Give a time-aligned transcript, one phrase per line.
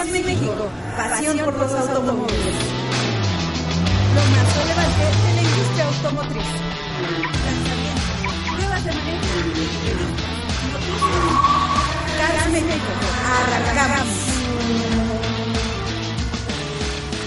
[0.00, 0.66] Cars México,
[0.96, 2.54] pasión por los automóviles.
[4.14, 6.50] Lo más relevante de la industria automotriz.
[7.44, 10.00] Lanzamientos, de manejo, noticias.
[12.16, 12.92] Cars México,
[13.28, 15.09] arrancamos.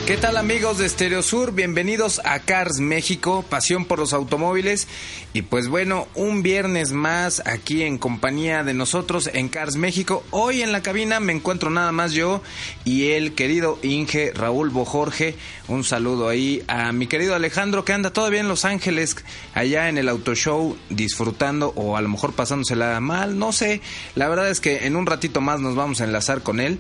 [0.05, 1.53] ¿Qué tal amigos de Stereo Sur?
[1.53, 4.89] Bienvenidos a Cars México, pasión por los automóviles.
[5.31, 10.25] Y pues bueno, un viernes más aquí en compañía de nosotros en Cars México.
[10.31, 12.41] Hoy en la cabina me encuentro nada más yo
[12.83, 15.37] y el querido Inge Raúl Bojorge.
[15.69, 19.15] Un saludo ahí a mi querido Alejandro que anda todavía en Los Ángeles,
[19.53, 23.79] allá en el Auto Show, disfrutando o a lo mejor pasándosela mal, no sé.
[24.15, 26.79] La verdad es que en un ratito más nos vamos a enlazar con él.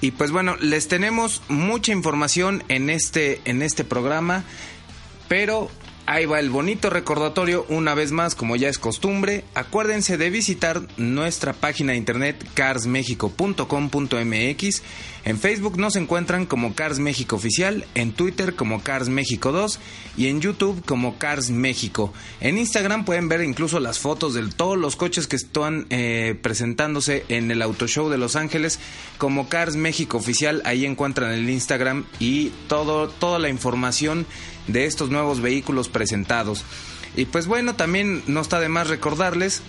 [0.00, 4.44] Y pues bueno, les tenemos mucha información en este, en este programa,
[5.28, 5.70] pero
[6.06, 9.44] ahí va el bonito recordatorio una vez más, como ya es costumbre.
[9.54, 14.82] Acuérdense de visitar nuestra página de internet carsmexico.com.mx
[15.24, 19.78] en Facebook nos encuentran como Cars México Oficial, en Twitter como Cars México 2
[20.18, 22.12] y en YouTube como Cars México.
[22.40, 27.24] En Instagram pueden ver incluso las fotos de todos los coches que están eh, presentándose
[27.28, 28.78] en el Auto Show de Los Ángeles
[29.16, 30.60] como Cars México Oficial.
[30.66, 34.26] Ahí encuentran el Instagram y todo, toda la información
[34.66, 36.64] de estos nuevos vehículos presentados.
[37.16, 39.62] Y pues bueno, también no está de más recordarles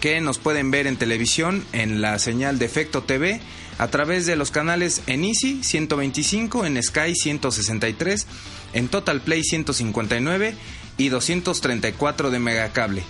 [0.00, 3.40] que nos pueden ver en televisión en la señal de Efecto TV
[3.78, 8.26] a través de los canales en Easy 125, en Sky 163,
[8.72, 10.54] en Total Play 159
[10.98, 13.02] y 234 de Megacable.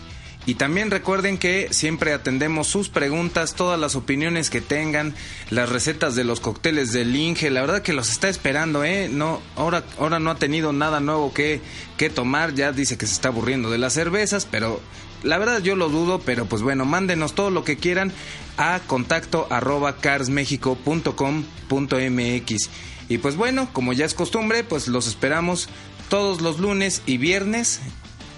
[0.45, 5.15] Y también recuerden que siempre atendemos sus preguntas, todas las opiniones que tengan,
[5.51, 7.49] las recetas de los cócteles del Inge.
[7.51, 9.09] La verdad que los está esperando, ¿eh?
[9.09, 11.61] No, ahora, ahora no ha tenido nada nuevo que,
[11.97, 12.55] que tomar.
[12.55, 14.81] Ya dice que se está aburriendo de las cervezas, pero
[15.23, 18.13] la verdad yo lo dudo, pero pues bueno, mándenos todo lo que quieran
[18.57, 22.71] a contacto arroba carsmexico.com.mx.
[23.09, 25.69] Y pues bueno, como ya es costumbre, pues los esperamos
[26.09, 27.81] todos los lunes y viernes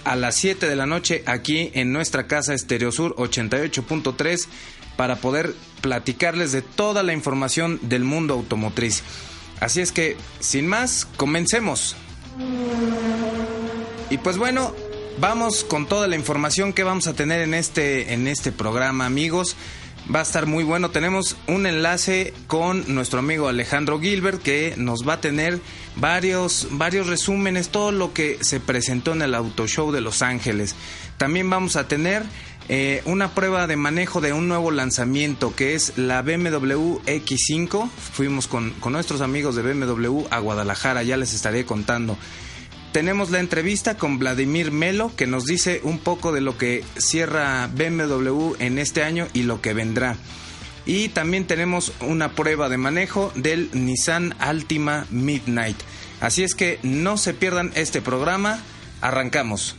[0.05, 4.47] a las 7 de la noche aquí en nuestra casa Estereosur 88.3
[4.97, 9.03] para poder platicarles de toda la información del mundo automotriz.
[9.61, 11.97] Así es que, sin más, comencemos.
[14.11, 14.75] Y pues bueno,
[15.19, 19.57] vamos con toda la información que vamos a tener en este, en este programa, amigos.
[20.13, 20.91] Va a estar muy bueno.
[20.91, 25.61] Tenemos un enlace con nuestro amigo Alejandro Gilbert que nos va a tener
[25.97, 30.75] varios, varios resúmenes, todo lo que se presentó en el Auto Show de Los Ángeles.
[31.17, 32.23] También vamos a tener
[32.69, 37.89] eh, una prueba de manejo de un nuevo lanzamiento que es la BMW X5.
[37.89, 42.19] Fuimos con, con nuestros amigos de BMW a Guadalajara, ya les estaré contando
[42.95, 47.69] tenemos la entrevista con Vladimir Melo que nos dice un poco de lo que cierra
[47.75, 50.17] BMW en este año y lo que vendrá.
[50.87, 55.77] Y también tenemos una prueba de manejo del Nissan Altima Midnight.
[56.21, 58.61] Así es que no se pierdan este programa.
[59.01, 59.75] Arrancamos.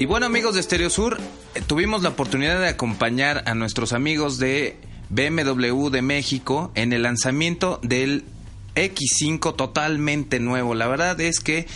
[0.00, 1.20] Y bueno amigos de Stereo Sur,
[1.54, 4.78] eh, tuvimos la oportunidad de acompañar a nuestros amigos de
[5.10, 8.24] BMW de México en el lanzamiento del
[8.84, 10.74] X5 totalmente nuevo.
[10.74, 11.66] La verdad es que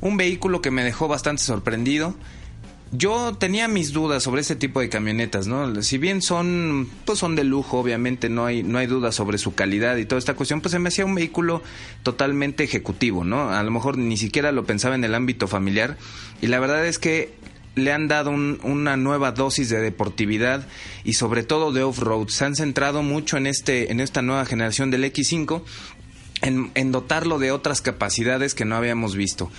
[0.00, 2.14] un vehículo que me dejó bastante sorprendido.
[2.94, 5.82] Yo tenía mis dudas sobre este tipo de camionetas, ¿no?
[5.82, 9.54] Si bien son, pues son de lujo, obviamente no hay, no hay duda sobre su
[9.54, 11.62] calidad y toda esta cuestión, pues se me hacía un vehículo
[12.02, 13.50] totalmente ejecutivo, ¿no?
[13.50, 15.96] A lo mejor ni siquiera lo pensaba en el ámbito familiar
[16.42, 17.32] y la verdad es que
[17.74, 20.66] le han dado una nueva dosis de deportividad
[21.04, 22.28] y sobre todo de off-road.
[22.28, 25.62] Se han centrado mucho en, este, en esta nueva generación del X5
[26.42, 29.50] en, dotarlo de otras capacidades que no habíamos visto.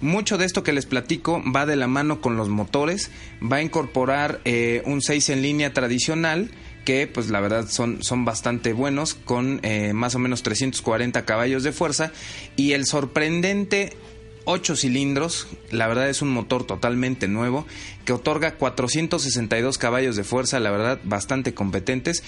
[0.00, 3.10] Mucho de esto que les platico va de la mano con los motores,
[3.40, 6.50] va a incorporar eh, un 6 en línea tradicional
[6.84, 11.64] que pues la verdad son, son bastante buenos con eh, más o menos 340 caballos
[11.64, 12.12] de fuerza
[12.54, 13.96] y el sorprendente
[14.46, 17.66] 8 cilindros, la verdad es un motor totalmente nuevo
[18.04, 22.22] que otorga 462 caballos de fuerza, la verdad bastante competentes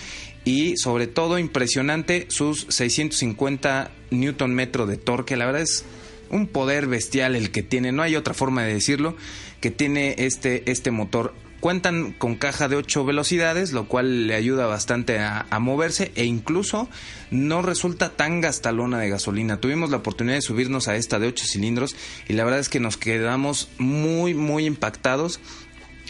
[0.44, 5.84] y sobre todo impresionante sus 650 newton metro de torque, la verdad es
[6.31, 9.16] un poder bestial el que tiene, no hay otra forma de decirlo,
[9.60, 14.66] que tiene este, este motor Cuentan con caja de 8 velocidades, lo cual le ayuda
[14.66, 16.88] bastante a, moverse e incluso
[17.32, 19.60] no resulta tan gastalona de gasolina.
[19.60, 21.96] Tuvimos la oportunidad de subirnos a esta de 8 cilindros
[22.28, 25.40] y la verdad es que nos quedamos muy, muy impactados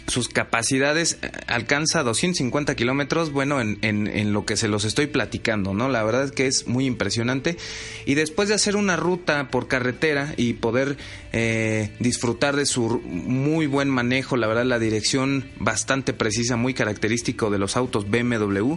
[0.09, 5.73] sus capacidades eh, alcanza 250 kilómetros, bueno, en, en, lo que se los estoy platicando,
[5.73, 5.89] ¿no?
[5.89, 7.57] La verdad es que es muy impresionante.
[8.05, 10.97] Y después de hacer una ruta por carretera y poder
[11.31, 17.49] eh, disfrutar de su muy buen manejo, la verdad, la dirección bastante precisa, muy característico
[17.49, 18.75] de los autos BMW,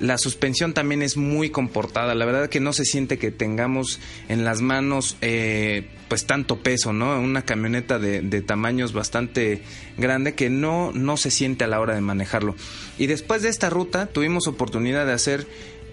[0.00, 2.14] La suspensión también es muy comportada.
[2.14, 6.92] La verdad que no se siente que tengamos en las manos eh, pues tanto peso,
[6.92, 7.20] ¿no?
[7.20, 9.62] Una camioneta de, tamaños bastante
[9.96, 12.56] grande que no, no se siente a la hora de manejarlo.
[12.98, 15.46] Y después de esta ruta tuvimos oportunidad de hacer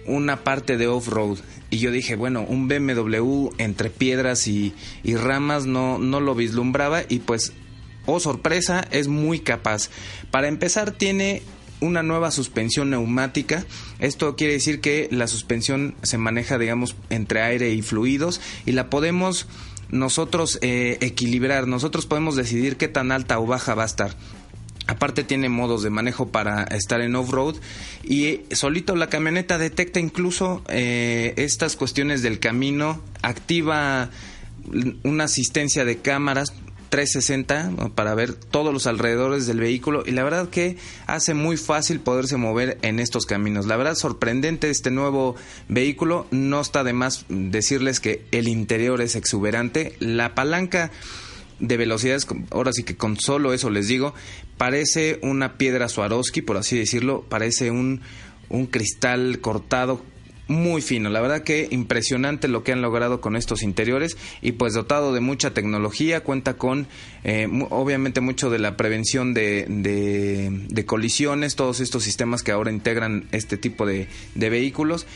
[0.06, 1.38] una parte de off-road.
[1.70, 4.74] Y yo dije, bueno, un BMW entre piedras y,
[5.04, 7.52] y ramas no, no lo vislumbraba y pues,
[8.06, 9.90] oh sorpresa, es muy capaz.
[10.30, 11.42] Para empezar tiene
[11.80, 13.64] una nueva suspensión neumática.
[13.98, 18.90] Esto quiere decir que la suspensión se maneja, digamos, entre aire y fluidos y la
[18.90, 19.46] podemos
[19.90, 21.66] nosotros eh, equilibrar.
[21.66, 24.14] Nosotros podemos decidir qué tan alta o baja va a estar.
[24.86, 27.56] Aparte tiene modos de manejo para estar en off-road
[28.04, 34.08] y solito la camioneta detecta incluso eh, estas cuestiones del camino, activa
[35.02, 36.54] una asistencia de cámaras
[36.88, 40.02] 360 para ver todos los alrededores del vehículo.
[40.06, 40.76] Y la verdad que
[41.06, 43.66] hace muy fácil poderse mover en estos caminos.
[43.66, 45.36] La verdad sorprendente este nuevo
[45.68, 50.90] vehículo, no está de más decirles que el interior es exuberante, la palanca
[51.60, 54.14] de velocidades, ahora sí que con solo eso les digo,
[54.56, 58.00] parece una piedra Swarovski, por así decirlo, parece un,
[58.48, 60.02] un cristal cortado
[60.48, 61.10] muy fino.
[61.10, 65.20] La verdad que impresionante lo que han logrado con estos interiores y pues dotado de
[65.20, 66.88] mucha tecnología, cuenta con
[67.22, 73.56] eh, obviamente mucho de la prevención de, colisiones, todos estos sistemas que ahora integran este
[73.56, 75.06] tipo de, de vehículos.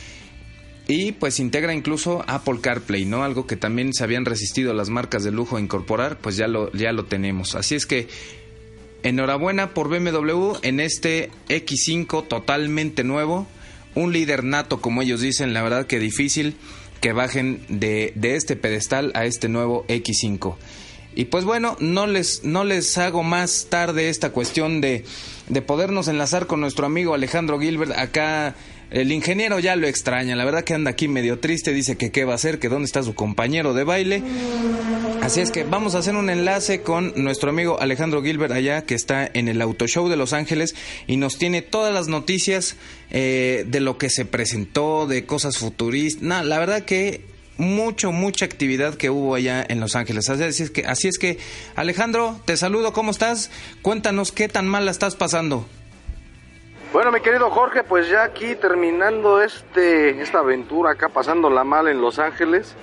[0.89, 3.23] Y pues integra incluso Apple CarPlay, ¿no?
[3.23, 6.73] Algo que también se habían resistido las marcas de lujo a incorporar, pues ya lo,
[6.73, 7.55] ya lo tenemos.
[7.55, 8.09] Así es que
[9.05, 13.47] enhorabuena por BMW en este X5 totalmente nuevo
[13.95, 16.57] un líder nato, como ellos dicen, la verdad que difícil
[17.01, 20.55] que bajen de, de este pedestal a este nuevo X5.
[21.15, 25.05] Y pues bueno, no les, no les hago más tarde esta cuestión de,
[25.49, 28.55] de podernos enlazar con nuestro amigo Alejandro Gilbert acá
[28.93, 32.27] el ingeniero ya lo extraña, la verdad que anda aquí medio triste, dice que qué
[32.27, 34.23] va a hacer, que dónde está su compañero de baile.
[35.23, 38.97] Así es que vamos a hacer un enlace con nuestro amigo Alejandro Gilbert allá, que
[38.97, 40.75] está en el Auto Show de Los Ángeles
[41.07, 42.77] y nos tiene todas las noticias
[43.11, 46.45] eh, de lo que se presentó, de cosas futuristas.
[46.45, 47.25] La verdad que
[47.57, 50.29] mucho, mucha actividad que hubo allá en Los Ángeles.
[50.29, 51.39] Así es que, así es que
[51.77, 53.53] Alejandro, te saludo, ¿cómo estás?
[53.81, 55.65] Cuéntanos qué tan mal la estás pasando.
[56.93, 62.03] Bueno, mi querido Jorge, pues ya aquí terminando este esta aventura acá pasándola mal en
[62.03, 62.75] Los Ángeles,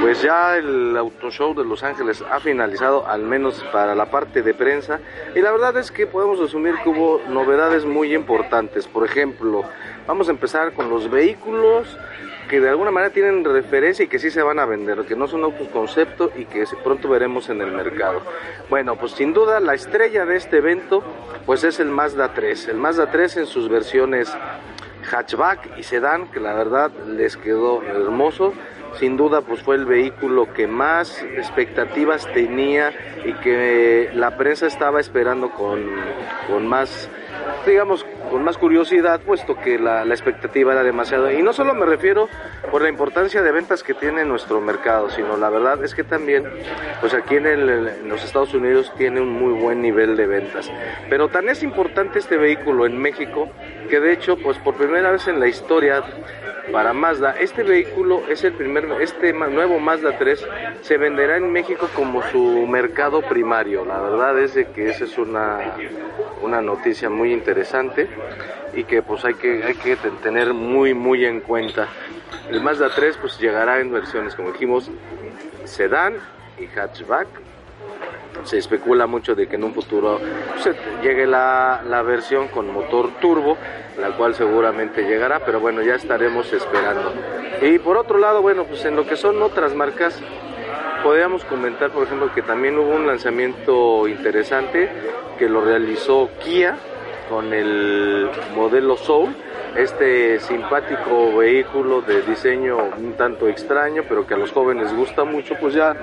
[0.00, 4.42] pues ya el auto show de Los Ángeles ha finalizado al menos para la parte
[4.42, 5.00] de prensa
[5.34, 8.86] y la verdad es que podemos asumir que hubo novedades muy importantes.
[8.86, 9.64] Por ejemplo,
[10.06, 11.98] vamos a empezar con los vehículos
[12.48, 15.28] que de alguna manera tienen referencia y que sí se van a vender, que no
[15.28, 18.22] son autos concepto y que pronto veremos en el mercado.
[18.68, 21.04] Bueno, pues sin duda la estrella de este evento
[21.46, 22.68] pues es el Mazda 3.
[22.68, 24.36] El Mazda 3 en sus versiones
[25.10, 28.52] hatchback y sedán, que la verdad les quedó hermoso.
[28.98, 32.92] Sin duda pues fue el vehículo que más expectativas tenía
[33.24, 35.84] y que la prensa estaba esperando con,
[36.48, 37.08] con más
[37.66, 41.30] digamos, con más curiosidad, puesto que la, expectativa era demasiado.
[41.30, 42.28] Y no solo me refiero
[42.70, 46.44] por la importancia de ventas que tiene nuestro mercado, sino la verdad es que también,
[47.00, 50.70] pues aquí en, en los Estados Unidos tiene un muy buen nivel de ventas.
[51.08, 53.50] Pero tan es importante este vehículo en México
[53.90, 56.02] que de hecho, pues por primera vez en la historia
[56.72, 57.34] para Mazda.
[57.40, 60.46] Este vehículo es el primer, este nuevo Mazda 3
[60.82, 63.84] se venderá en México como su mercado primario.
[63.84, 65.74] La verdad es que esa es una,
[66.42, 68.08] una noticia muy interesante
[68.72, 71.88] y que pues hay que, hay que tener muy muy en cuenta.
[72.48, 74.90] El Mazda 3 pues llegará en versiones como dijimos
[75.64, 76.14] sedán
[76.58, 77.26] y hatchback
[78.44, 80.20] se especula mucho de que en un futuro
[80.52, 83.56] pues, llegue la, la, versión con motor turbo,
[83.98, 87.12] la cual seguramente llegará, pero bueno, ya estaremos esperando.
[87.62, 90.20] Y por otro lado, bueno, pues en lo que son otras marcas,
[91.02, 94.88] podríamos comentar, por ejemplo, que también hubo un lanzamiento interesante
[95.38, 96.76] que lo realizó Kia
[97.28, 99.34] con el modelo Soul,
[99.76, 105.54] este simpático vehículo de diseño un tanto extraño, pero que a los jóvenes gusta mucho,
[105.60, 105.94] pues ya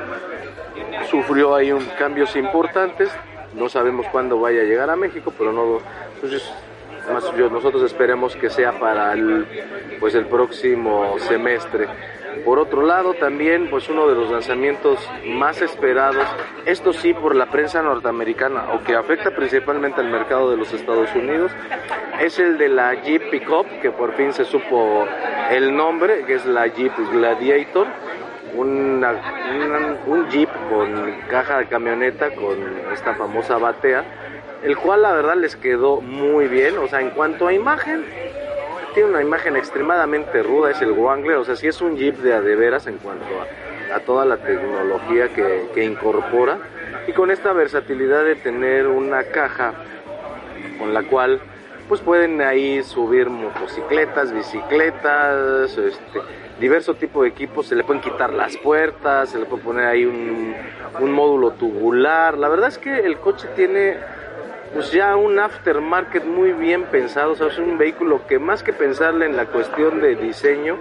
[1.09, 3.09] sufrió ahí un cambios importantes.
[3.53, 5.79] No sabemos cuándo vaya a llegar a México, pero no,
[6.19, 6.51] pues
[7.51, 9.47] nosotros esperemos que sea para el,
[9.99, 11.87] pues el próximo semestre.
[12.45, 16.25] Por otro lado, también pues uno de los lanzamientos más esperados,
[16.65, 21.13] esto sí por la prensa norteamericana o que afecta principalmente al mercado de los Estados
[21.15, 21.51] Unidos,
[22.21, 25.05] es el de la Jeep Pickup, que por fin se supo
[25.49, 27.87] el nombre, que es la Jeep Gladiator
[28.57, 32.57] un jeep con caja de camioneta con
[32.93, 34.03] esta famosa batea,
[34.63, 38.03] el cual la verdad les quedó muy bien, o sea, en cuanto a imagen,
[38.93, 42.33] tiene una imagen extremadamente ruda, es el Wrangler, o sea, sí es un Jeep de
[42.33, 43.25] a de veras en cuanto
[43.93, 46.59] a, toda la tecnología que, que incorpora.
[47.07, 49.73] Y con esta versatilidad de tener una caja
[50.77, 51.39] con la cual
[51.87, 56.19] pues pueden ahí subir motocicletas, bicicletas, este,
[56.59, 60.05] diverso tipo de equipos, se le pueden quitar las puertas, se le puede poner ahí
[60.05, 60.55] un,
[61.11, 62.37] módulo tubular.
[62.37, 63.97] La verdad es que el coche tiene
[64.73, 68.73] pues ya un aftermarket muy bien pensado, o sea, es un vehículo que más que
[68.73, 70.77] pensarle en la cuestión de diseño,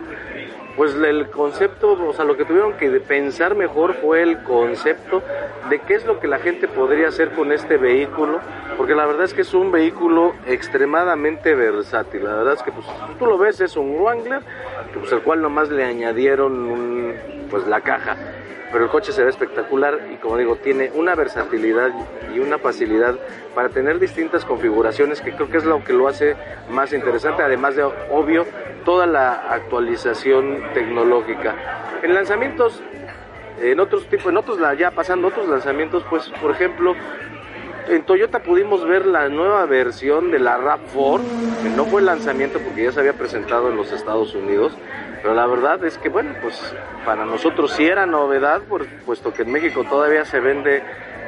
[0.76, 5.22] pues el concepto, o sea, lo que tuvieron que pensar mejor fue el concepto
[5.70, 8.40] de qué es lo que la gente podría hacer con este vehículo,
[8.76, 12.86] porque la verdad es que es un vehículo extremadamente versátil, la verdad es que pues
[13.18, 14.42] tú lo ves, es un Wrangler,
[14.94, 17.14] pues al cual nomás le añadieron
[17.50, 18.16] pues la caja,
[18.70, 21.90] pero el coche se ve espectacular y como digo, tiene una versatilidad
[22.34, 23.14] y una facilidad
[23.54, 26.36] para tener distintas configuraciones que creo que es lo que lo hace
[26.70, 28.44] más interesante, además de obvio
[28.86, 31.56] toda la actualización tecnológica.
[32.02, 32.80] En lanzamientos,
[33.60, 36.94] en otros tipos, en otros ya pasando otros lanzamientos, pues por ejemplo,
[37.88, 41.20] en Toyota pudimos ver la nueva versión de la RAV4,
[41.64, 44.72] que no fue lanzamiento porque ya se había presentado en los Estados Unidos,
[45.20, 46.74] pero la verdad es que, bueno, pues
[47.04, 48.62] para nosotros sí era novedad,
[49.04, 50.84] puesto que en México todavía se vende,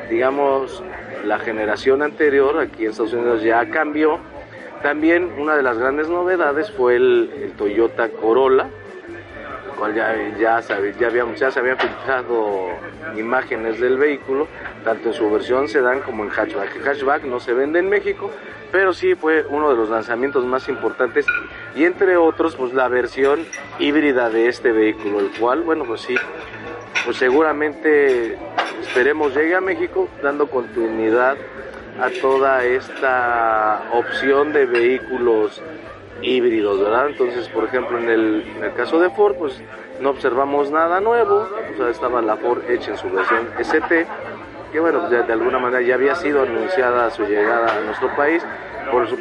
[0.09, 0.83] digamos,
[1.25, 4.21] la generación anterior, aquí en Estados Unidos ya cambió.
[4.83, 8.69] También una de las grandes novedades fue el, Toyota Corolla,
[9.77, 12.69] cual ya, ya, ya, ya se habían filtrado
[13.17, 14.47] imágenes del vehículo,
[14.85, 16.77] tanto en su versión sedán como en hatchback.
[16.77, 18.31] El hatchback no se vende en México,
[18.71, 21.27] pero sí fue uno de los lanzamientos más importantes
[21.75, 23.47] y entre otros pues la versión
[23.79, 26.17] híbrida de este vehículo, el cual, bueno, pues sí,
[27.05, 28.37] pues seguramente
[28.81, 31.37] esperemos llegue a México dando continuidad
[32.01, 35.63] a toda esta opción de vehículos
[36.23, 37.09] híbridos, ¿verdad?
[37.09, 39.61] Entonces, por ejemplo, en el, en el, caso de Ford, pues
[40.01, 44.07] no observamos nada nuevo, o sea, estaba la Ford hecha en su versión ST,
[44.73, 48.45] que bueno, ya de alguna manera ya había sido anunciada su llegada a nuestro país,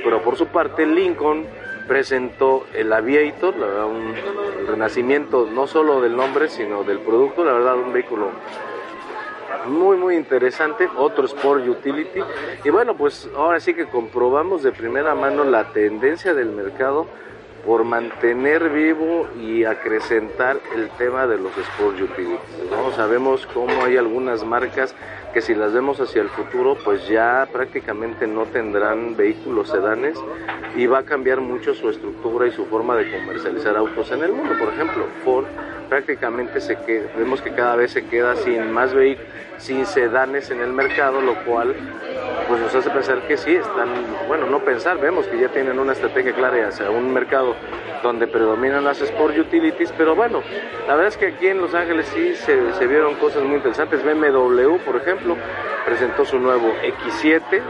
[0.03, 1.45] pero por su parte Lincoln
[1.87, 4.13] presentó el Aviator, la verdad, un
[4.67, 8.31] renacimiento no solo del nombre, sino del producto, la verdad, un vehículo
[9.67, 12.19] muy muy interesante, otro Sport Utility.
[12.63, 17.07] Y bueno pues ahora sí que comprobamos de primera mano la tendencia del mercado
[17.67, 22.71] por mantener vivo y acrecentar el tema de los Sport Utilities.
[22.71, 22.93] ¿no?
[22.93, 24.95] Sabemos cómo hay algunas marcas
[25.33, 30.17] que si las vemos hacia el futuro pues ya prácticamente no tendrán vehículos sedanes
[30.77, 34.31] y va a cambiar mucho su estructura y su forma de comercializar autos en el
[34.31, 34.57] mundo.
[34.57, 35.45] Por ejemplo, Ford
[35.89, 40.61] prácticamente se queda, vemos que cada vez se queda sin más vehículos, sin sedanes en
[40.61, 41.75] el mercado, lo cual
[42.47, 43.89] pues nos hace pensar que sí, están,
[44.27, 47.56] bueno, no pensar, vemos que ya tienen una estrategia clara hacia un mercado
[48.03, 50.41] donde predominan las Sport Utilities, pero bueno,
[50.87, 54.03] la verdad es que aquí en Los Ángeles sí se, vieron cosas muy interesantes.
[54.03, 55.35] BMW, por ejemplo,
[55.85, 57.61] presentó su nuevo X7,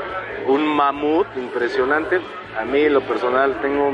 [0.47, 2.19] un mamut impresionante.
[2.57, 3.93] A mí, lo personal, tengo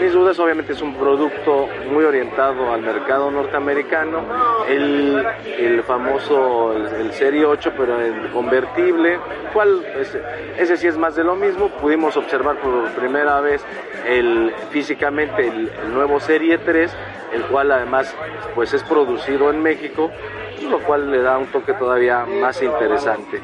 [0.00, 0.38] mis dudas.
[0.38, 4.22] Obviamente, es un producto muy orientado al mercado norteamericano.
[4.68, 5.24] El,
[5.58, 9.18] el famoso, el, el, Serie 8, pero en convertible,
[9.52, 10.22] cual ese,
[10.58, 11.68] ese, sí es más de lo mismo.
[11.68, 13.64] Pudimos observar por primera vez
[14.06, 16.94] el, físicamente el, el nuevo Serie 3,
[17.32, 18.14] el cual además
[18.54, 20.10] pues es producido en México
[20.70, 23.40] lo cual le da un toque todavía más interesante.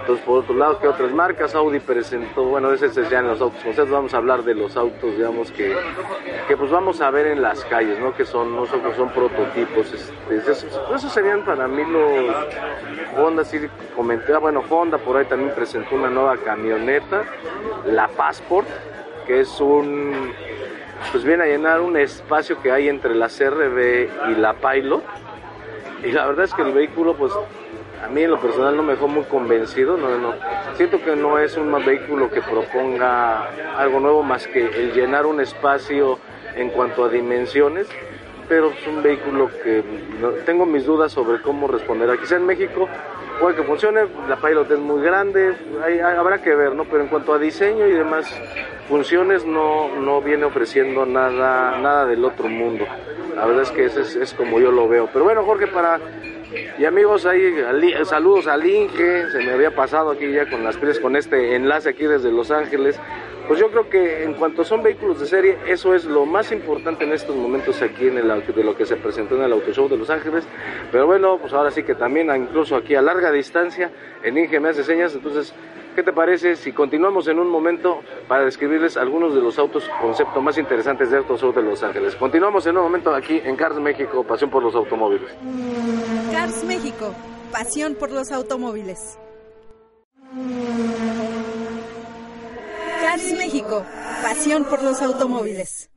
[0.00, 1.54] Entonces, por otro lado, ¿qué otras marcas?
[1.54, 4.76] Audi presentó, bueno, ese es ya en los autos conceptos, vamos a hablar de los
[4.76, 5.74] autos, digamos, que,
[6.46, 8.14] que pues vamos a ver en las calles, ¿no?
[8.14, 9.92] Que son, no son, son prototipos.
[9.92, 10.64] Este, esos,
[10.94, 12.34] esos, serían para mí los
[13.16, 13.58] Honda, sí
[13.96, 17.24] comenté, bueno, Honda por ahí también presentó una nueva camioneta,
[17.86, 18.68] la Passport,
[19.26, 20.32] que es un,
[21.12, 25.02] pues viene a llenar un espacio que hay entre la CRB y la Pilot
[26.04, 27.32] y la verdad es que el vehículo pues
[28.04, 30.34] a mí en lo personal no me dejó muy convencido, no.
[30.74, 35.40] Siento que no es un vehículo que proponga algo nuevo más que el llenar un
[35.40, 36.18] espacio
[36.54, 37.88] en cuanto a dimensiones,
[38.48, 39.82] pero es un vehículo que
[40.44, 42.18] tengo mis dudas sobre cómo responder.
[42.18, 42.88] Quizá en México
[43.40, 45.54] puede que funcione, la Pilot es muy grande,
[46.02, 46.84] habrá que ver, ¿no?
[46.84, 48.30] Pero en cuanto a diseño y demás
[48.88, 52.84] funciones no, no viene ofreciendo nada, nada del otro mundo.
[53.34, 55.08] La verdad es que ese es, como yo lo veo.
[55.12, 56.00] Pero bueno, Jorge, para
[56.78, 57.54] y amigos, ahí
[58.04, 61.90] saludos al Inge, se me había pasado aquí ya con las pilas, con este enlace
[61.90, 62.98] aquí desde Los Ángeles.
[63.46, 67.04] Pues yo creo que en cuanto son vehículos de serie, eso es lo más importante
[67.04, 69.86] en estos momentos aquí en el de lo que se presentó en el Auto Show
[69.86, 70.46] de Los Ángeles.
[70.90, 73.90] Pero bueno, pues ahora sí que también incluso aquí a larga distancia,
[74.22, 75.54] en Inge me hace señas, entonces
[75.94, 80.40] ¿qué te parece si continuamos en un momento para describirles algunos de los autos concepto
[80.40, 82.16] más interesantes de Autos Show de Los Ángeles?
[82.16, 85.30] Continuamos en un momento aquí en Cars México, pasión por los automóviles.
[86.32, 87.14] Cars México,
[87.52, 89.18] pasión por los automóviles.
[93.32, 93.84] México,
[94.22, 95.88] pasión por los automóviles.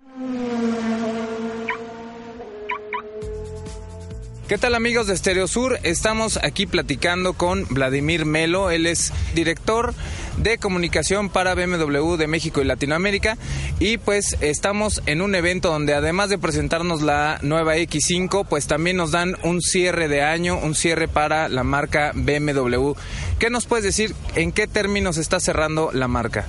[4.48, 5.78] ¿Qué tal amigos de Stereo Sur?
[5.84, 9.94] Estamos aquí platicando con Vladimir Melo, él es director
[10.38, 13.38] de comunicación para BMW de México y Latinoamérica
[13.80, 18.96] y pues estamos en un evento donde además de presentarnos la nueva X5 pues también
[18.96, 22.94] nos dan un cierre de año, un cierre para la marca BMW.
[23.40, 26.46] ¿Qué nos puedes decir en qué términos está cerrando la marca?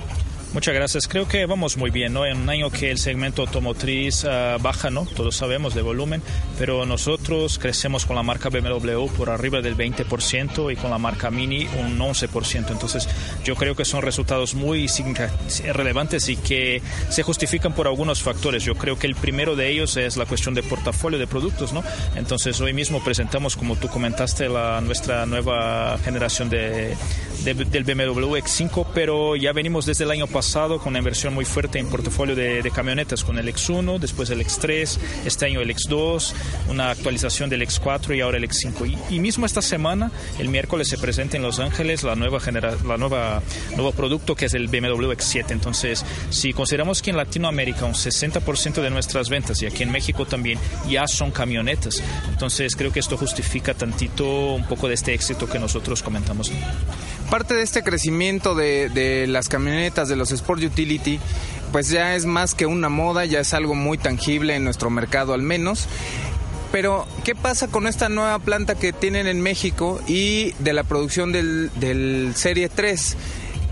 [0.51, 1.07] Muchas gracias.
[1.07, 2.25] Creo que vamos muy bien, ¿no?
[2.25, 5.05] En un año que el segmento automotriz uh, baja, ¿no?
[5.05, 6.23] Todos sabemos de volumen,
[6.57, 11.29] pero nosotros crecemos con la marca BMW por arriba del 20% y con la marca
[11.29, 12.71] Mini un 11%.
[12.71, 13.07] Entonces,
[13.45, 14.87] yo creo que son resultados muy
[15.71, 18.63] relevantes y que se justifican por algunos factores.
[18.63, 21.83] Yo creo que el primero de ellos es la cuestión de portafolio de productos, ¿no?
[22.15, 26.97] Entonces, hoy mismo presentamos, como tú comentaste, la, nuestra nueva generación de,
[27.43, 31.33] de, del BMW X5, pero ya venimos desde el año pasado pasado con una inversión
[31.33, 35.59] muy fuerte en portafolio de, de, camionetas con el X1, después el X3, este año
[35.59, 36.31] el X2,
[36.69, 38.97] una actualización del X4 y ahora el X5.
[39.09, 42.73] Y, y mismo esta semana, el miércoles se presenta en Los Ángeles la nueva genera,
[42.87, 43.41] la nueva
[43.75, 45.51] nuevo producto que es el BMW X7.
[45.51, 50.25] Entonces, si consideramos que en Latinoamérica un 60% de nuestras ventas y aquí en México
[50.25, 55.49] también ya son camionetas, entonces creo que esto justifica tantito un poco de este éxito
[55.49, 56.49] que nosotros comentamos.
[57.29, 61.19] Parte de este crecimiento de, de las camionetas, de los Sport Utility,
[61.71, 65.33] pues ya es más que una moda, ya es algo muy tangible en nuestro mercado
[65.33, 65.87] al menos.
[66.71, 71.31] Pero, ¿qué pasa con esta nueva planta que tienen en México y de la producción
[71.31, 73.17] del, del Serie 3?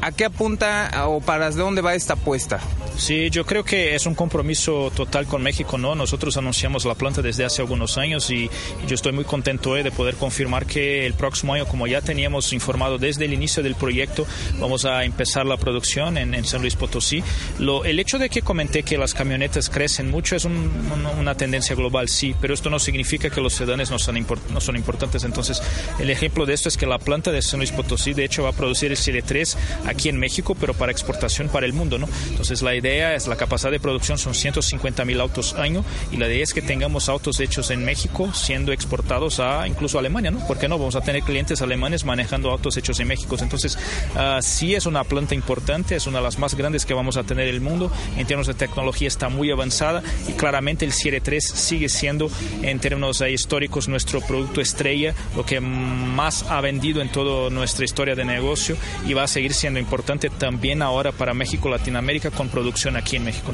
[0.02, 2.60] ¿A qué apunta o para dónde va esta apuesta?
[2.98, 5.94] Sí, yo creo que es un compromiso total con México, ¿no?
[5.94, 8.50] Nosotros anunciamos la planta desde hace algunos años y,
[8.88, 12.54] yo estoy muy contento eh, de poder confirmar que el próximo año, como ya teníamos
[12.54, 14.26] informado desde el inicio del proyecto,
[14.60, 17.24] vamos a empezar la producción en, San Luis Potosí.
[17.60, 21.36] Lo, el hecho de que comenté que las camionetas crecen mucho es un, un, una
[21.36, 25.24] tendencia global, sí, pero esto no significa que los sedanes no son, no son importantes.
[25.24, 25.62] Entonces,
[26.00, 28.50] el ejemplo de esto es que la planta de San Luis Potosí, de hecho, va
[28.50, 29.58] a producir el Serie 3
[29.88, 32.08] aquí en México, pero para exportación para el mundo, ¿no?
[32.30, 36.28] Entonces, la idea es la capacidad de producción son 150 mil autos año y la
[36.28, 40.46] idea es que tengamos autos hechos en México siendo exportados a incluso Alemania, ¿no?
[40.46, 40.78] ¿Por qué no?
[40.78, 43.38] Vamos a tener clientes alemanes manejando autos hechos en México.
[43.40, 43.78] Entonces,
[44.16, 47.24] uh, sí es una planta importante, es una de las más grandes que vamos a
[47.24, 47.92] tener en el mundo.
[48.18, 52.30] En términos de tecnología está muy avanzada y claramente el Serie 3 sigue siendo
[52.62, 57.86] en términos uh, históricos nuestro producto estrella, lo que más ha vendido en toda nuestra
[57.86, 62.50] historia de negocio y va a seguir siendo importante también ahora para México, Latinoamérica con
[62.50, 63.52] producción aquí en México.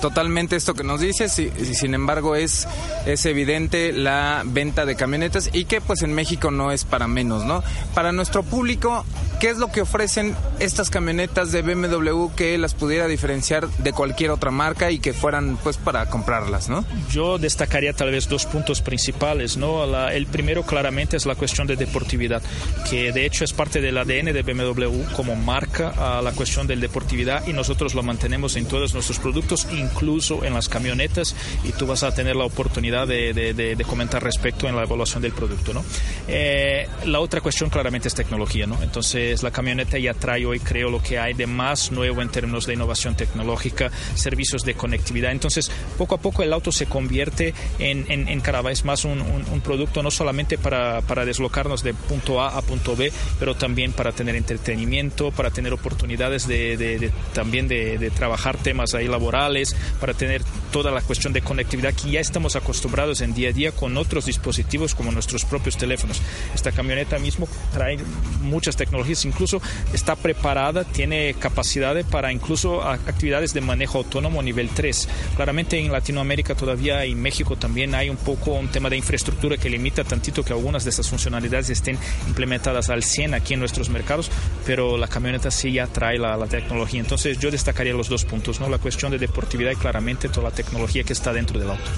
[0.00, 2.68] Totalmente esto que nos dices, y, sin embargo es,
[3.04, 7.44] es evidente la venta de camionetas y que pues en México no es para menos,
[7.44, 7.64] ¿no?
[7.94, 9.04] Para nuestro público,
[9.40, 14.30] ¿qué es lo que ofrecen estas camionetas de BMW que las pudiera diferenciar de cualquier
[14.30, 16.84] otra marca y que fueran pues para comprarlas, ¿no?
[17.10, 19.84] Yo destacaría tal vez dos puntos principales, ¿no?
[19.84, 22.40] La, el primero claramente es la cuestión de deportividad,
[22.88, 25.57] que de hecho es parte del ADN de BMW como marca
[25.96, 30.54] a la cuestión de deportividad y nosotros lo mantenemos en todos nuestros productos, incluso en
[30.54, 34.68] las camionetas, y tú vas a tener la oportunidad de, de, de, de comentar respecto
[34.68, 35.72] en la evaluación del producto.
[35.74, 35.84] ¿no?
[36.28, 38.66] Eh, la otra cuestión claramente es tecnología.
[38.66, 38.82] ¿no?
[38.82, 42.66] Entonces, la camioneta ya trae hoy, creo, lo que hay de más nuevo en términos
[42.66, 45.32] de innovación tecnológica, servicios de conectividad.
[45.32, 49.20] Entonces, poco a poco el auto se convierte en, en, en cada vez más un,
[49.20, 53.54] un, un, producto no solamente para, para deslocarnos de punto A a punto B, pero
[53.54, 60.14] también para tener entretenimiento, para tener oportunidades de, también de trabajar temas ahí laborales, para
[60.14, 63.96] tener toda la cuestión de conectividad que ya estamos acostumbrados en día a día con
[63.96, 66.20] otros dispositivos como nuestros propios teléfonos.
[66.54, 67.98] Esta camioneta mismo trae
[68.42, 69.60] muchas tecnologías, incluso
[69.92, 75.08] está preparada, tiene capacidad para incluso actividades de manejo autónomo nivel 3.
[75.36, 79.70] Claramente en Latinoamérica todavía y México también hay un poco un tema de infraestructura que
[79.70, 84.30] limita tantito que algunas de estas funcionalidades estén implementadas al 100 aquí en nuestros mercados,
[84.66, 87.00] pero la camioneta sí ya trae la, la tecnología.
[87.00, 88.68] Entonces yo destacaría los dos puntos, ¿no?
[88.68, 91.90] La cuestión de deportividad y claramente toda la tecnología que está dentro del auto.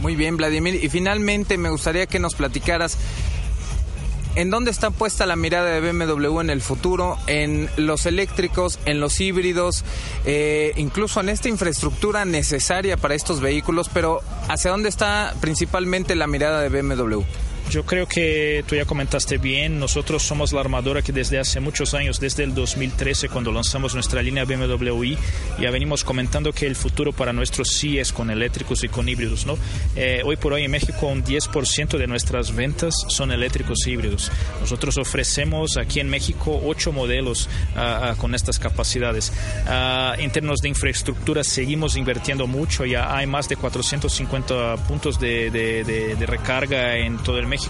[0.00, 0.82] Muy bien, Vladimir.
[0.82, 2.98] Y finalmente me gustaría que nos platicaras
[4.34, 7.18] ¿En dónde está puesta la mirada de BMW en el futuro?
[7.26, 9.84] En los eléctricos, en los híbridos,
[10.24, 16.26] eh, incluso en esta infraestructura necesaria para estos vehículos, pero ¿hacia dónde está principalmente la
[16.26, 17.20] mirada de BMW?
[17.70, 21.94] Yo creo que tú ya comentaste bien, nosotros somos la armadora que desde hace muchos
[21.94, 25.18] años, desde el 2013 cuando lanzamos nuestra línea BMW i,
[25.58, 29.46] ya venimos comentando que el futuro para nuestros sí es con eléctricos y con híbridos.
[29.46, 29.56] ¿no?
[29.96, 34.30] Eh, hoy por hoy en México un 10% de nuestras ventas son eléctricos y híbridos.
[34.60, 39.32] Nosotros ofrecemos aquí en México ocho modelos uh, uh, con estas capacidades.
[39.66, 46.16] Uh, en términos de infraestructura seguimos invirtiendo mucho, ya hay más de 450 puntos de
[46.26, 47.61] recarga en todo el México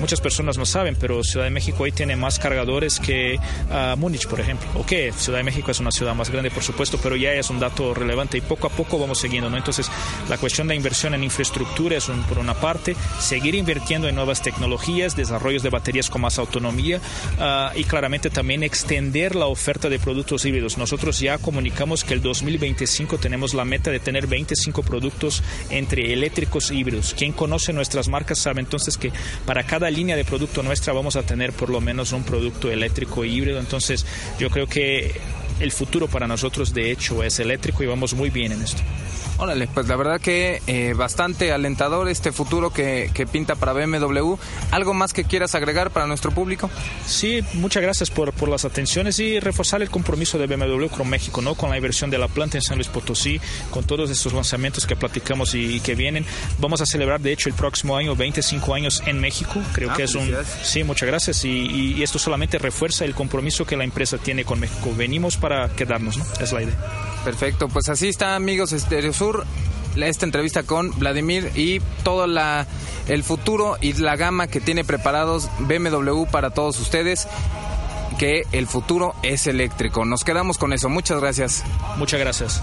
[0.00, 4.26] muchas personas no saben, pero Ciudad de México hoy tiene más cargadores que uh, Múnich,
[4.26, 4.68] por ejemplo.
[4.74, 7.60] Ok, Ciudad de México es una ciudad más grande, por supuesto, pero ya es un
[7.60, 9.54] dato relevante y poco a poco vamos siguiendo.
[9.56, 9.90] Entonces,
[10.28, 14.42] la cuestión de inversión en infraestructura es un, por una parte, seguir invirtiendo en nuevas
[14.42, 19.98] tecnologías, desarrollos de baterías con más autonomía uh, y claramente también extender la oferta de
[19.98, 20.78] productos híbridos.
[20.78, 26.70] Nosotros ya comunicamos que el 2025 tenemos la meta de tener 25 productos entre eléctricos
[26.70, 27.14] e híbridos.
[27.14, 29.12] Quien conoce nuestras marcas sabe entonces que
[29.46, 33.24] para cada línea de producto nuestra vamos a tener por lo menos un producto eléctrico
[33.24, 33.58] híbrido.
[33.58, 34.06] Entonces
[34.38, 35.20] yo creo que
[35.60, 38.82] el futuro para nosotros de hecho es eléctrico y vamos muy bien en esto.
[39.42, 44.36] Órale, pues la verdad que eh, bastante alentador este futuro que, que, pinta para BMW.
[44.70, 46.70] ¿Algo más que quieras agregar para nuestro público?
[47.04, 51.42] Sí, muchas gracias por, por las atenciones y reforzar el compromiso de BMW con México,
[51.42, 51.56] ¿no?
[51.56, 53.40] Con la inversión de la planta en San Luis Potosí,
[53.72, 56.24] con todos estos lanzamientos que platicamos y, y que vienen.
[56.60, 59.60] Vamos a celebrar, de hecho, el próximo año 25 años en México.
[59.72, 60.32] Creo ah, que es un...
[60.62, 61.44] Sí, muchas gracias.
[61.44, 64.94] Y, y, esto solamente refuerza el compromiso que la empresa tiene con México.
[64.96, 66.24] Venimos para quedarnos, ¿no?
[66.40, 67.11] Es la idea.
[67.24, 69.46] Perfecto, pues así está, amigos Estéreo Sur
[69.96, 72.66] esta entrevista con Vladimir y todo la,
[73.08, 77.28] el futuro y la gama que tiene preparados BMW para todos ustedes
[78.18, 80.04] que el futuro es eléctrico.
[80.04, 80.88] Nos quedamos con eso.
[80.88, 81.64] Muchas gracias.
[81.96, 82.62] Muchas gracias.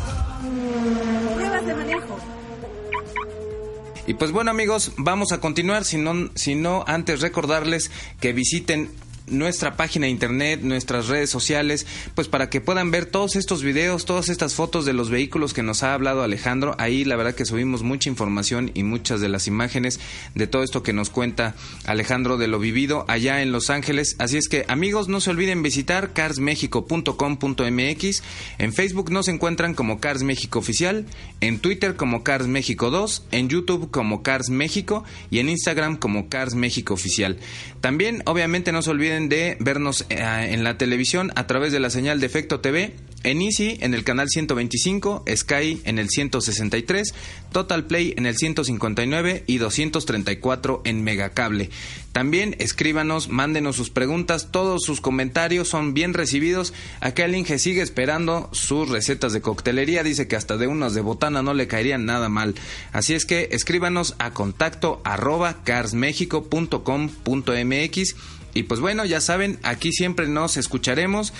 [4.07, 8.91] Y pues bueno amigos, vamos a continuar, si no, si no antes recordarles que visiten
[9.31, 14.05] nuestra página de internet, nuestras redes sociales, pues para que puedan ver todos estos videos,
[14.05, 16.75] todas estas fotos de los vehículos que nos ha hablado Alejandro.
[16.77, 19.99] Ahí la verdad que subimos mucha información y muchas de las imágenes
[20.35, 24.15] de todo esto que nos cuenta Alejandro de lo vivido allá en Los Ángeles.
[24.19, 28.23] Así es que amigos, no se olviden visitar carsmexico.com.mx.
[28.57, 31.05] En Facebook nos encuentran como Cars México Oficial,
[31.41, 36.29] en Twitter como Cars México 2, en YouTube como Cars México y en Instagram como
[36.29, 37.37] Cars México Oficial.
[37.81, 41.89] También obviamente no se olviden de vernos eh, en la televisión a través de la
[41.89, 47.13] señal de Efecto TV, en Easy en el canal 125, Sky en el 163,
[47.51, 51.69] Total Play en el 159 y 234 en Megacable.
[52.11, 56.73] También escríbanos, mándenos sus preguntas, todos sus comentarios son bien recibidos.
[57.01, 61.01] Acá el Inge sigue esperando sus recetas de coctelería, dice que hasta de unas de
[61.01, 62.55] botana no le caerían nada mal.
[62.91, 68.15] Así es que escríbanos a contacto arroba carsmexico.com.mx
[68.53, 71.33] y pues bueno, ya saben, aquí siempre nos escucharemos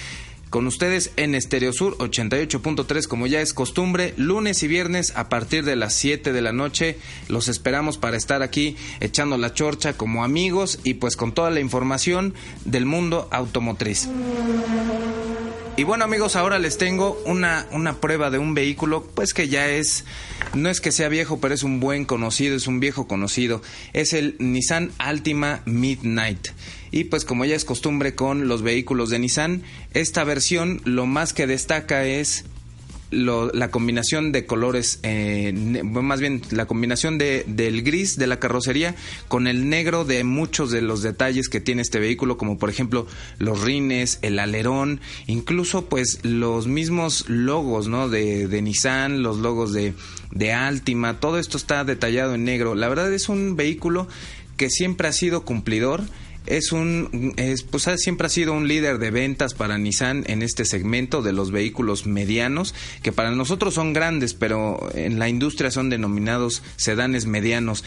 [0.49, 5.63] con ustedes en Estereo Sur 88.3 como ya es costumbre, lunes y viernes a partir
[5.63, 6.97] de las 7 de la noche.
[7.27, 11.59] Los esperamos para estar aquí echando la chorcha como amigos y pues con toda la
[11.59, 12.33] información
[12.65, 14.09] del mundo automotriz.
[15.79, 19.69] Y bueno amigos, ahora les tengo una, una prueba de un vehículo, pues que ya
[19.69, 20.03] es,
[20.53, 23.61] no es que sea viejo, pero es un buen conocido, es un viejo conocido.
[23.93, 26.49] Es el Nissan Altima Midnight.
[26.91, 29.63] Y pues como ya es costumbre con los vehículos de Nissan,
[29.93, 32.43] esta versión lo más que destaca es
[33.11, 35.51] lo, la combinación de colores, eh,
[35.83, 38.95] más bien la combinación de, del gris de la carrocería
[39.27, 43.07] con el negro de muchos de los detalles que tiene este vehículo, como por ejemplo
[43.37, 48.09] los rines, el alerón, incluso pues los mismos logos ¿no?
[48.09, 49.93] de, Nissan, los logos de,
[50.31, 52.75] de Altima, todo esto está detallado en negro.
[52.75, 54.07] La verdad es un vehículo
[54.57, 56.03] que siempre ha sido cumplidor
[56.45, 60.65] es un es, pues siempre ha sido un líder de ventas para Nissan en este
[60.65, 65.89] segmento de los vehículos medianos que para nosotros son grandes pero en la industria son
[65.89, 67.83] denominados sedanes medianos.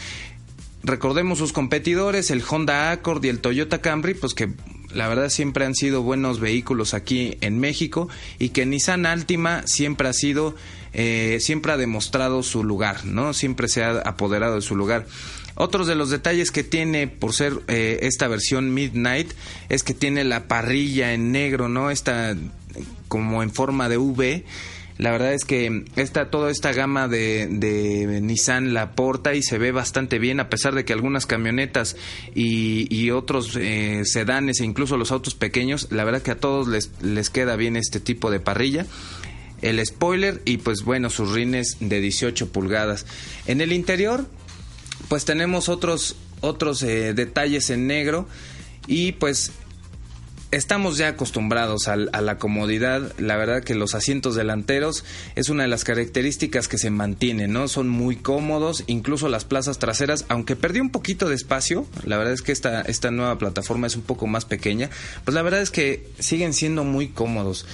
[0.83, 4.51] Recordemos sus competidores el Honda Accord y el Toyota Camry pues que
[4.93, 10.07] la verdad siempre han sido buenos vehículos aquí en México y que Nissan Altima siempre
[10.07, 10.55] ha sido
[10.93, 15.07] eh, siempre ha demostrado su lugar no siempre se ha apoderado de su lugar
[15.55, 19.31] otros de los detalles que tiene por ser eh, esta versión Midnight
[19.69, 21.91] es que tiene la parrilla en negro, ¿no?
[21.91, 22.35] Esta
[23.07, 24.43] como en forma de V.
[24.97, 29.71] La verdad es que esta, toda esta gama de, Nissan la porta y se ve
[29.71, 31.95] bastante bien, a pesar de que algunas camionetas
[32.35, 36.67] y, y otros eh, sedanes e incluso los autos pequeños, la verdad que a todos
[36.67, 38.85] les, les queda bien este tipo de parrilla
[39.63, 43.05] el spoiler y pues bueno, sus rines de 18 pulgadas.
[43.47, 44.27] En el interior
[45.13, 48.27] pues tenemos otros otros eh, detalles en negro
[48.87, 49.51] y pues
[50.49, 53.13] estamos ya acostumbrados a, la comodidad.
[53.19, 57.67] La verdad que los asientos delanteros es una de las características que se mantienen, ¿no?
[57.67, 62.33] Son muy cómodos, incluso las plazas traseras, aunque perdió un poquito de espacio, la verdad
[62.33, 64.89] es que esta, esta nueva plataforma es un poco más pequeña,
[65.25, 67.67] pues la verdad es que siguen siendo muy cómodos.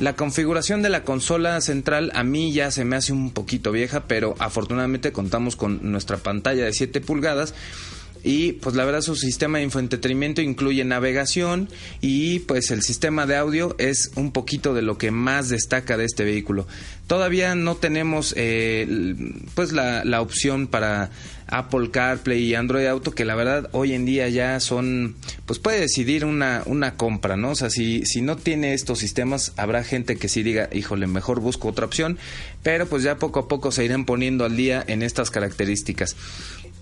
[0.00, 4.04] La configuración de la consola central a mí ya se me hace un poquito vieja,
[4.06, 7.52] pero afortunadamente contamos con nuestra pantalla de 7 pulgadas
[8.22, 11.68] y pues la verdad su sistema de infoentretenimiento incluye navegación
[12.00, 16.04] y pues el sistema de audio es un poquito de lo que más destaca de
[16.04, 16.66] este vehículo.
[17.06, 18.86] Todavía no tenemos eh,
[19.54, 21.10] pues la, la opción para
[21.48, 25.80] Apple CarPlay y Android Auto que la verdad hoy en día ya son pues puede
[25.80, 27.50] decidir una, una compra, ¿no?
[27.50, 31.40] O sea, si, si no tiene estos sistemas habrá gente que sí diga, híjole, mejor
[31.40, 32.18] busco otra opción,
[32.62, 36.16] pero pues ya poco a poco se irán poniendo al día en estas características.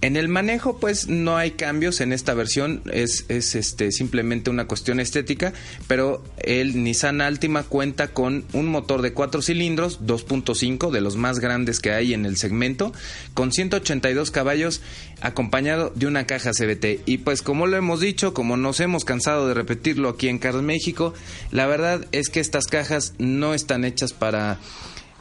[0.00, 4.68] En el manejo, pues no hay cambios en esta versión, es, es este, simplemente una
[4.68, 5.52] cuestión estética,
[5.88, 11.40] pero el Nissan Altima cuenta con un motor de 4 cilindros, 2.5, de los más
[11.40, 12.92] grandes que hay en el segmento,
[13.34, 14.82] con 182 caballos,
[15.20, 17.02] acompañado de una caja CBT.
[17.06, 20.62] Y pues como lo hemos dicho, como nos hemos cansado de repetirlo aquí en Cars
[20.62, 21.12] México,
[21.50, 24.60] la verdad es que estas cajas no están hechas para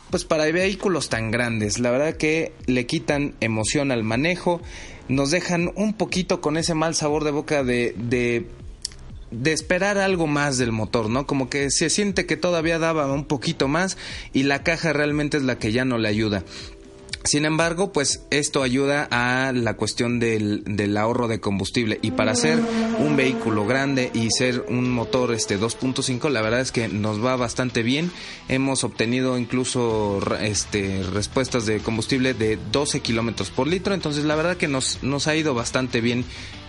[0.09, 1.79] pues para vehículos tan grandes.
[1.79, 4.61] La verdad que le quitan emoción al manejo,
[5.07, 10.57] nos dejan un poquito con ese mal sabor de boca de, de, esperar algo más
[10.57, 11.25] del motor, ¿no?
[11.25, 13.97] Como que se siente que todavía daba un poquito más
[14.33, 16.43] y la caja realmente es la que ya no le ayuda.
[17.27, 22.33] Sin embargo, pues esto ayuda a la cuestión del, del, ahorro de combustible y para
[22.35, 22.57] ser
[22.99, 27.35] un vehículo grande y ser un motor este 2.5, la verdad es que nos va
[27.35, 28.11] bastante bien.
[28.47, 34.55] Hemos obtenido incluso este respuestas de combustible de 12 kilómetros por litro, entonces la verdad
[34.55, 36.23] que nos, nos ha ido bastante bien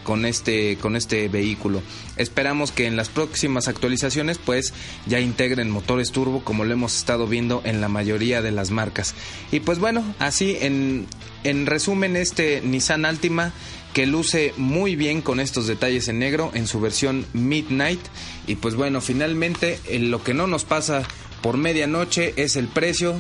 [0.09, 1.83] con este con este vehículo.
[2.17, 4.73] Esperamos que en las próximas actualizaciones pues
[5.05, 9.15] ya integren motores turbo como lo hemos estado viendo en la mayoría de las marcas.
[9.53, 11.07] Y pues bueno, así en
[11.45, 13.53] en resumen este Nissan Altima
[13.93, 18.01] que luce muy bien con estos detalles en negro en su versión Midnight
[18.47, 21.03] y pues bueno, finalmente lo que no nos pasa
[21.43, 23.15] por medianoche es el precio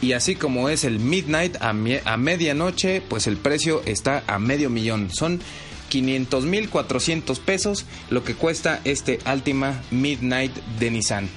[0.00, 4.68] y así como es el Midnight a, a medianoche, pues el precio está a medio
[4.68, 5.10] millón.
[5.12, 5.40] Son
[5.88, 11.28] 500 mil 400 pesos lo que cuesta este Altima Midnight de Nissan.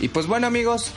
[0.00, 0.92] Y pues bueno amigos,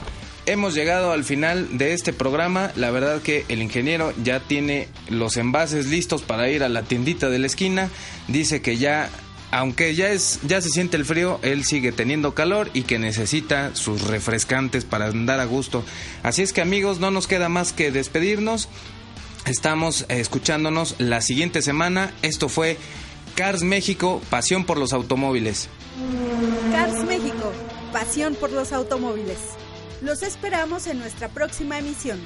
[0.46, 2.72] hemos llegado al final de este programa.
[2.76, 7.30] La verdad que el ingeniero ya tiene los envases listos para ir a la tiendita
[7.30, 7.88] de la esquina.
[8.28, 9.08] Dice que ya,
[9.50, 13.74] aunque ya es, ya se siente el frío, él sigue teniendo calor y que necesita
[13.74, 15.84] sus refrescantes para andar a gusto.
[16.22, 18.68] Así es que amigos, no nos queda más que despedirnos.
[19.46, 22.12] Estamos eh, escuchándonos la siguiente semana.
[22.22, 22.76] Esto fue
[23.34, 25.68] Cars México, pasión por los automóviles.
[26.72, 27.52] Cars México,
[27.92, 29.38] pasión por los automóviles.
[30.02, 32.20] Los esperamos en nuestra próxima emisión.